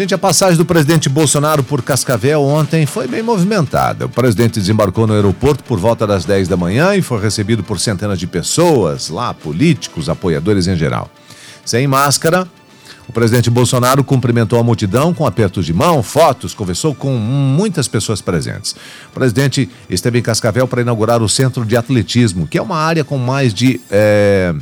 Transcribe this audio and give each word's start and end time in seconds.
Gente, 0.00 0.14
a 0.14 0.18
passagem 0.18 0.56
do 0.56 0.64
presidente 0.64 1.10
Bolsonaro 1.10 1.62
por 1.62 1.82
Cascavel 1.82 2.40
ontem 2.40 2.86
foi 2.86 3.06
bem 3.06 3.22
movimentada. 3.22 4.06
O 4.06 4.08
presidente 4.08 4.58
desembarcou 4.58 5.06
no 5.06 5.12
aeroporto 5.12 5.62
por 5.62 5.78
volta 5.78 6.06
das 6.06 6.24
10 6.24 6.48
da 6.48 6.56
manhã 6.56 6.94
e 6.94 7.02
foi 7.02 7.20
recebido 7.20 7.62
por 7.62 7.78
centenas 7.78 8.18
de 8.18 8.26
pessoas, 8.26 9.10
lá, 9.10 9.34
políticos, 9.34 10.08
apoiadores 10.08 10.66
em 10.66 10.74
geral. 10.74 11.10
Sem 11.66 11.86
máscara, 11.86 12.48
o 13.06 13.12
presidente 13.12 13.50
Bolsonaro 13.50 14.02
cumprimentou 14.02 14.58
a 14.58 14.62
multidão 14.62 15.12
com 15.12 15.26
apertos 15.26 15.66
de 15.66 15.74
mão, 15.74 16.02
fotos, 16.02 16.54
conversou 16.54 16.94
com 16.94 17.18
muitas 17.18 17.86
pessoas 17.86 18.22
presentes. 18.22 18.74
O 19.10 19.12
presidente 19.12 19.68
esteve 19.90 20.18
em 20.18 20.22
Cascavel 20.22 20.66
para 20.66 20.80
inaugurar 20.80 21.22
o 21.22 21.28
Centro 21.28 21.62
de 21.62 21.76
Atletismo, 21.76 22.46
que 22.46 22.56
é 22.56 22.62
uma 22.62 22.78
área 22.78 23.04
com 23.04 23.18
mais 23.18 23.52
de 23.52 23.78
é, 23.90 24.54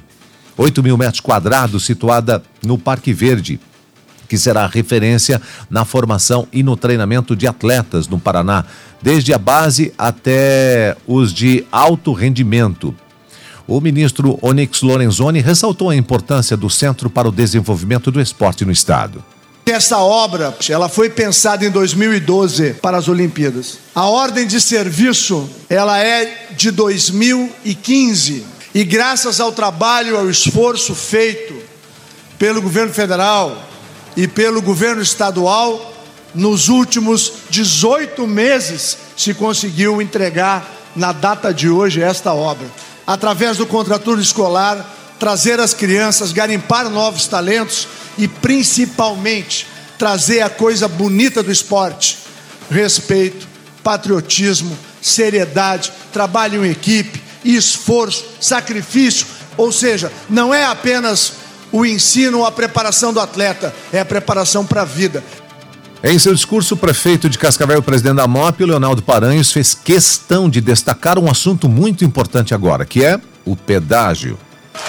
8 0.56 0.82
mil 0.82 0.98
metros 0.98 1.20
quadrados, 1.20 1.84
situada 1.84 2.42
no 2.60 2.76
Parque 2.76 3.12
Verde, 3.12 3.60
que 4.28 4.36
será 4.36 4.66
referência 4.66 5.40
na 5.70 5.84
formação 5.84 6.46
e 6.52 6.62
no 6.62 6.76
treinamento 6.76 7.34
de 7.34 7.46
atletas 7.46 8.06
no 8.06 8.18
Paraná, 8.20 8.64
desde 9.00 9.32
a 9.32 9.38
base 9.38 9.92
até 9.96 10.96
os 11.06 11.32
de 11.32 11.64
alto 11.72 12.12
rendimento. 12.12 12.94
O 13.66 13.80
ministro 13.80 14.38
Onyx 14.40 14.82
Lorenzoni 14.82 15.40
ressaltou 15.40 15.90
a 15.90 15.96
importância 15.96 16.56
do 16.56 16.70
Centro 16.70 17.10
para 17.10 17.28
o 17.28 17.32
Desenvolvimento 17.32 18.10
do 18.10 18.20
Esporte 18.20 18.64
no 18.64 18.72
Estado. 18.72 19.22
Essa 19.66 19.98
obra, 19.98 20.56
ela 20.70 20.88
foi 20.88 21.10
pensada 21.10 21.66
em 21.66 21.70
2012 21.70 22.74
para 22.80 22.96
as 22.96 23.06
Olimpíadas. 23.06 23.78
A 23.94 24.06
ordem 24.06 24.46
de 24.46 24.58
serviço, 24.62 25.48
ela 25.68 25.98
é 25.98 26.46
de 26.56 26.70
2015. 26.70 28.46
E 28.74 28.84
graças 28.84 29.40
ao 29.40 29.52
trabalho, 29.52 30.16
ao 30.16 30.30
esforço 30.30 30.94
feito 30.94 31.54
pelo 32.38 32.62
governo 32.62 32.94
federal 32.94 33.68
e 34.16 34.26
pelo 34.26 34.62
governo 34.62 35.02
estadual, 35.02 35.94
nos 36.34 36.68
últimos 36.68 37.32
18 37.50 38.26
meses 38.26 38.96
se 39.16 39.34
conseguiu 39.34 40.00
entregar 40.02 40.64
na 40.94 41.12
data 41.12 41.52
de 41.52 41.68
hoje 41.68 42.02
esta 42.02 42.32
obra 42.32 42.66
através 43.08 43.56
do 43.56 43.66
contraturno 43.66 44.22
escolar, 44.22 44.86
trazer 45.18 45.58
as 45.58 45.72
crianças, 45.72 46.30
garimpar 46.30 46.90
novos 46.90 47.26
talentos 47.26 47.88
e 48.18 48.28
principalmente 48.28 49.66
trazer 49.96 50.42
a 50.42 50.50
coisa 50.50 50.86
bonita 50.86 51.42
do 51.42 51.50
esporte: 51.50 52.18
respeito, 52.70 53.48
patriotismo, 53.82 54.78
seriedade, 55.00 55.90
trabalho 56.12 56.66
em 56.66 56.70
equipe, 56.70 57.22
esforço, 57.42 58.26
sacrifício. 58.38 59.26
Ou 59.56 59.72
seja, 59.72 60.12
não 60.28 60.52
é 60.52 60.66
apenas 60.66 61.32
o 61.72 61.84
ensino 61.84 62.44
a 62.44 62.52
preparação 62.52 63.12
do 63.12 63.20
atleta, 63.20 63.74
é 63.92 64.00
a 64.00 64.04
preparação 64.04 64.64
para 64.64 64.82
a 64.82 64.84
vida. 64.84 65.22
Em 66.02 66.18
seu 66.18 66.32
discurso, 66.32 66.74
o 66.74 66.76
prefeito 66.76 67.28
de 67.28 67.36
Cascavel, 67.36 67.80
o 67.80 67.82
presidente 67.82 68.16
da 68.16 68.28
MOP, 68.28 68.64
Leonardo 68.64 69.02
Paranhos, 69.02 69.50
fez 69.50 69.74
questão 69.74 70.48
de 70.48 70.60
destacar 70.60 71.18
um 71.18 71.28
assunto 71.28 71.68
muito 71.68 72.04
importante 72.04 72.54
agora, 72.54 72.84
que 72.84 73.04
é 73.04 73.20
o 73.44 73.56
pedágio. 73.56 74.38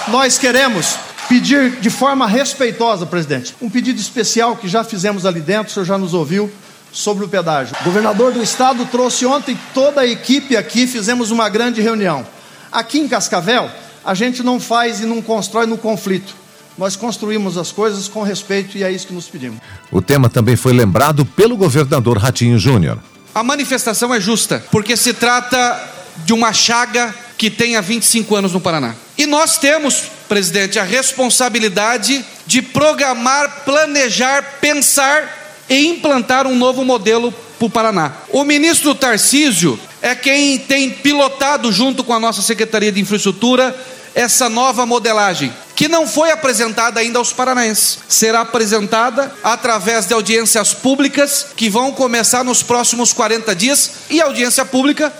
Nós 0.06 0.38
queremos 0.38 0.94
pedir 1.28 1.80
de 1.80 1.90
forma 1.90 2.28
respeitosa, 2.28 3.06
presidente, 3.06 3.56
um 3.60 3.68
pedido 3.68 4.00
especial 4.00 4.56
que 4.56 4.68
já 4.68 4.84
fizemos 4.84 5.26
ali 5.26 5.40
dentro, 5.40 5.70
o 5.70 5.74
senhor 5.74 5.84
já 5.84 5.98
nos 5.98 6.14
ouviu, 6.14 6.50
sobre 6.92 7.24
o 7.24 7.28
pedágio. 7.28 7.76
O 7.80 7.84
governador 7.84 8.32
do 8.32 8.42
estado 8.42 8.86
trouxe 8.86 9.26
ontem 9.26 9.58
toda 9.74 10.02
a 10.02 10.06
equipe 10.06 10.56
aqui, 10.56 10.86
fizemos 10.86 11.32
uma 11.32 11.48
grande 11.48 11.80
reunião. 11.80 12.24
Aqui 12.70 13.00
em 13.00 13.08
Cascavel, 13.08 13.68
a 14.04 14.14
gente 14.14 14.44
não 14.44 14.60
faz 14.60 15.00
e 15.00 15.06
não 15.06 15.20
constrói 15.20 15.66
no 15.66 15.76
conflito 15.76 16.39
nós 16.80 16.96
construímos 16.96 17.58
as 17.58 17.70
coisas 17.70 18.08
com 18.08 18.22
respeito 18.22 18.78
e 18.78 18.82
é 18.82 18.90
isso 18.90 19.06
que 19.06 19.12
nos 19.12 19.26
pedimos. 19.26 19.58
O 19.92 20.00
tema 20.00 20.30
também 20.30 20.56
foi 20.56 20.72
lembrado 20.72 21.26
pelo 21.26 21.54
governador 21.54 22.16
Ratinho 22.16 22.58
Júnior. 22.58 22.98
A 23.34 23.42
manifestação 23.42 24.14
é 24.14 24.18
justa, 24.18 24.64
porque 24.70 24.96
se 24.96 25.12
trata 25.12 25.78
de 26.24 26.32
uma 26.32 26.54
chaga 26.54 27.14
que 27.36 27.50
tem 27.50 27.76
há 27.76 27.82
25 27.82 28.34
anos 28.34 28.52
no 28.54 28.62
Paraná. 28.62 28.94
E 29.18 29.26
nós 29.26 29.58
temos, 29.58 30.04
presidente, 30.26 30.78
a 30.78 30.82
responsabilidade 30.82 32.24
de 32.46 32.62
programar, 32.62 33.62
planejar, 33.66 34.58
pensar 34.62 35.62
e 35.68 35.86
implantar 35.86 36.46
um 36.46 36.56
novo 36.56 36.82
modelo 36.82 37.30
para 37.58 37.66
o 37.66 37.70
Paraná. 37.70 38.12
O 38.30 38.42
ministro 38.42 38.94
Tarcísio 38.94 39.78
é 40.00 40.14
quem 40.14 40.58
tem 40.58 40.88
pilotado, 40.88 41.70
junto 41.70 42.02
com 42.02 42.14
a 42.14 42.18
nossa 42.18 42.40
Secretaria 42.40 42.90
de 42.90 43.02
Infraestrutura, 43.02 43.76
essa 44.14 44.48
nova 44.48 44.86
modelagem, 44.86 45.52
que 45.80 45.88
não 45.88 46.06
foi 46.06 46.30
apresentada 46.30 47.00
ainda 47.00 47.18
aos 47.18 47.32
paranaenses. 47.32 48.00
Será 48.06 48.42
apresentada 48.42 49.34
através 49.42 50.04
de 50.04 50.12
audiências 50.12 50.74
públicas 50.74 51.46
que 51.56 51.70
vão 51.70 51.90
começar 51.90 52.44
nos 52.44 52.62
próximos 52.62 53.14
40 53.14 53.56
dias. 53.56 53.92
E 54.10 54.20
a 54.20 54.26
audiência 54.26 54.62
pública, 54.62 55.10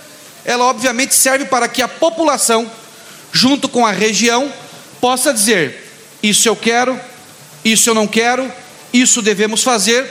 ela 0.45 0.65
obviamente 0.65 1.15
serve 1.15 1.45
para 1.45 1.67
que 1.67 1.81
a 1.81 1.87
população, 1.87 2.69
junto 3.31 3.67
com 3.67 3.87
a 3.87 3.91
região, 3.91 4.53
possa 5.01 5.33
dizer: 5.33 5.91
isso 6.21 6.47
eu 6.47 6.55
quero, 6.55 6.95
isso 7.65 7.89
eu 7.89 7.95
não 7.95 8.05
quero, 8.05 8.47
isso 8.93 9.19
devemos 9.23 9.63
fazer, 9.63 10.05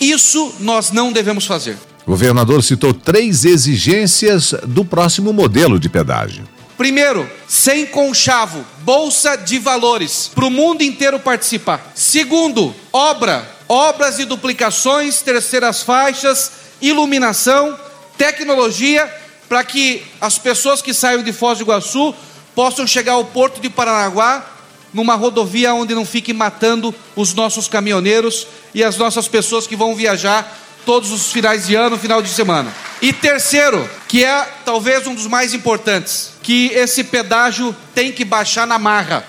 isso 0.00 0.56
nós 0.58 0.90
não 0.90 1.12
devemos 1.12 1.46
fazer. 1.46 1.78
O 2.04 2.10
governador 2.10 2.64
citou 2.64 2.92
três 2.92 3.44
exigências 3.44 4.56
do 4.66 4.84
próximo 4.84 5.32
modelo 5.32 5.78
de 5.78 5.88
pedágio. 5.88 6.52
Primeiro, 6.76 7.30
sem 7.46 7.86
conchavo, 7.86 8.64
bolsa 8.80 9.36
de 9.36 9.58
valores, 9.58 10.30
para 10.34 10.46
o 10.46 10.50
mundo 10.50 10.82
inteiro 10.82 11.20
participar. 11.20 11.92
Segundo, 11.94 12.74
obra, 12.92 13.48
obras 13.68 14.18
e 14.18 14.24
duplicações, 14.24 15.22
terceiras 15.22 15.82
faixas, 15.82 16.50
iluminação, 16.80 17.78
tecnologia, 18.18 19.12
para 19.48 19.62
que 19.62 20.02
as 20.20 20.38
pessoas 20.38 20.82
que 20.82 20.92
saiam 20.92 21.22
de 21.22 21.32
Foz 21.32 21.58
do 21.58 21.64
Iguaçu 21.64 22.14
possam 22.54 22.86
chegar 22.86 23.12
ao 23.12 23.24
porto 23.24 23.60
de 23.60 23.70
Paranaguá 23.70 24.44
numa 24.92 25.14
rodovia 25.14 25.74
onde 25.74 25.94
não 25.94 26.06
fiquem 26.06 26.34
matando 26.34 26.94
os 27.16 27.34
nossos 27.34 27.66
caminhoneiros 27.66 28.46
e 28.72 28.82
as 28.82 28.96
nossas 28.96 29.26
pessoas 29.26 29.66
que 29.66 29.74
vão 29.76 29.94
viajar 29.94 30.60
todos 30.86 31.10
os 31.10 31.32
finais 31.32 31.66
de 31.66 31.74
ano, 31.74 31.98
final 31.98 32.22
de 32.22 32.28
semana. 32.28 32.72
E 33.02 33.12
terceiro, 33.12 33.88
que 34.06 34.24
é 34.24 34.48
talvez 34.64 35.06
um 35.06 35.14
dos 35.14 35.26
mais 35.26 35.52
importantes, 35.52 36.33
que 36.44 36.66
esse 36.74 37.02
pedágio 37.02 37.74
tem 37.94 38.12
que 38.12 38.24
baixar 38.24 38.66
na 38.66 38.78
marra. 38.78 39.24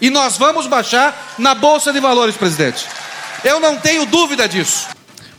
E 0.00 0.10
nós 0.10 0.36
vamos 0.36 0.66
baixar 0.66 1.34
na 1.38 1.54
bolsa 1.54 1.92
de 1.92 1.98
valores, 1.98 2.36
presidente. 2.36 2.86
Eu 3.42 3.58
não 3.58 3.76
tenho 3.76 4.04
dúvida 4.04 4.46
disso. 4.46 4.86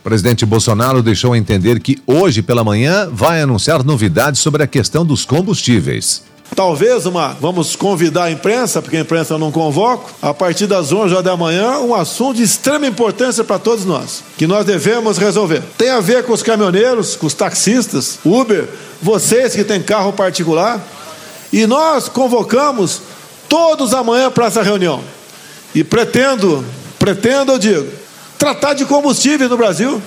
O 0.00 0.02
presidente 0.02 0.44
Bolsonaro 0.44 1.02
deixou 1.02 1.36
entender 1.36 1.78
que 1.78 1.98
hoje 2.06 2.42
pela 2.42 2.64
manhã 2.64 3.08
vai 3.10 3.40
anunciar 3.40 3.84
novidades 3.84 4.40
sobre 4.40 4.62
a 4.62 4.66
questão 4.66 5.06
dos 5.06 5.24
combustíveis. 5.24 6.24
Talvez 6.56 7.06
uma, 7.06 7.28
vamos 7.40 7.76
convidar 7.76 8.24
a 8.24 8.30
imprensa, 8.30 8.82
porque 8.82 8.96
a 8.96 9.00
imprensa 9.00 9.34
eu 9.34 9.38
não 9.38 9.52
convoco, 9.52 10.10
a 10.20 10.34
partir 10.34 10.66
das 10.66 10.90
11 10.90 11.12
horas 11.12 11.24
da 11.24 11.36
manhã, 11.36 11.78
um 11.78 11.94
assunto 11.94 12.38
de 12.38 12.42
extrema 12.42 12.88
importância 12.88 13.44
para 13.44 13.58
todos 13.58 13.84
nós, 13.84 14.24
que 14.36 14.48
nós 14.48 14.66
devemos 14.66 15.16
resolver. 15.16 15.62
Tem 15.78 15.90
a 15.90 16.00
ver 16.00 16.24
com 16.24 16.32
os 16.32 16.42
caminhoneiros, 16.42 17.14
com 17.14 17.26
os 17.26 17.34
taxistas, 17.34 18.18
Uber, 18.24 18.68
vocês 19.00 19.54
que 19.54 19.62
têm 19.62 19.80
carro 19.80 20.12
particular, 20.12 20.84
e 21.52 21.66
nós 21.66 22.08
convocamos 22.08 23.02
todos 23.48 23.92
amanhã 23.92 24.30
para 24.30 24.46
essa 24.46 24.62
reunião. 24.62 25.02
E 25.74 25.84
pretendo, 25.84 26.64
pretendo, 26.98 27.52
eu 27.52 27.58
digo, 27.58 27.92
tratar 28.38 28.74
de 28.74 28.84
combustível 28.84 29.48
no 29.48 29.56
Brasil. 29.56 30.00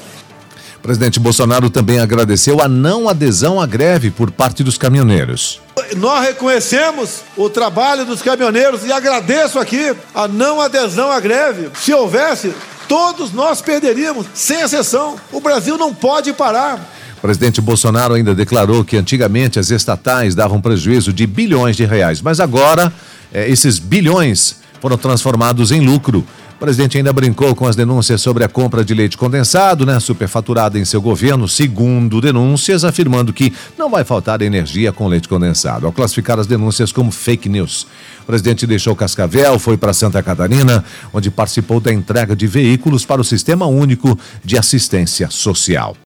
O 0.77 0.81
presidente 0.81 1.19
Bolsonaro 1.19 1.69
também 1.69 1.99
agradeceu 1.99 2.61
a 2.61 2.67
não 2.67 3.07
adesão 3.07 3.59
à 3.59 3.65
greve 3.65 4.11
por 4.11 4.31
parte 4.31 4.63
dos 4.63 4.77
caminhoneiros 4.77 5.61
nós 5.97 6.25
reconhecemos 6.25 7.21
o 7.35 7.49
trabalho 7.49 8.05
dos 8.05 8.21
caminhoneiros 8.21 8.85
e 8.85 8.91
agradeço 8.91 9.59
aqui 9.59 9.95
a 10.13 10.27
não 10.27 10.61
adesão 10.61 11.11
à 11.11 11.19
greve. 11.19 11.69
Se 11.75 11.93
houvesse, 11.93 12.53
todos 12.87 13.31
nós 13.31 13.61
perderíamos, 13.61 14.27
sem 14.33 14.61
exceção. 14.61 15.15
O 15.31 15.39
Brasil 15.39 15.77
não 15.77 15.93
pode 15.93 16.33
parar. 16.33 16.79
Presidente 17.23 17.61
Bolsonaro 17.61 18.15
ainda 18.15 18.35
declarou 18.35 18.83
que 18.83 18.97
antigamente 18.97 19.57
as 19.57 19.71
estatais 19.71 20.35
davam 20.35 20.59
prejuízo 20.59 21.13
de 21.13 21.25
bilhões 21.25 21.77
de 21.77 21.85
reais, 21.85 22.21
mas 22.21 22.41
agora 22.41 22.91
eh, 23.33 23.49
esses 23.49 23.79
bilhões 23.79 24.57
foram 24.81 24.97
transformados 24.97 25.71
em 25.71 25.79
lucro 25.79 26.25
o 26.55 26.65
presidente 26.65 26.97
ainda 26.97 27.11
brincou 27.11 27.53
com 27.55 27.67
as 27.67 27.75
denúncias 27.75 28.21
sobre 28.21 28.43
a 28.43 28.47
compra 28.47 28.85
de 28.85 28.93
leite 28.93 29.17
condensado, 29.17 29.85
né, 29.85 29.99
superfaturada 29.99 30.79
em 30.79 30.85
seu 30.85 31.01
governo, 31.01 31.45
segundo 31.45 32.21
denúncias, 32.21 32.85
afirmando 32.85 33.33
que 33.33 33.51
não 33.77 33.89
vai 33.89 34.05
faltar 34.05 34.41
energia 34.41 34.93
com 34.93 35.07
leite 35.07 35.27
condensado, 35.27 35.85
ao 35.85 35.91
classificar 35.91 36.39
as 36.39 36.47
denúncias 36.47 36.91
como 36.91 37.11
fake 37.11 37.49
news. 37.49 37.85
O 38.21 38.25
presidente 38.25 38.65
deixou 38.65 38.95
Cascavel, 38.95 39.59
foi 39.59 39.75
para 39.75 39.91
Santa 39.91 40.23
Catarina, 40.23 40.85
onde 41.11 41.29
participou 41.29 41.81
da 41.81 41.91
entrega 41.91 42.35
de 42.35 42.47
veículos 42.47 43.05
para 43.05 43.19
o 43.19 43.25
Sistema 43.25 43.65
Único 43.65 44.17
de 44.43 44.57
Assistência 44.57 45.29
Social. 45.29 45.97